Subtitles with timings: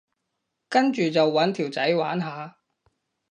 [0.67, 2.57] 跟住就搵條仔玩下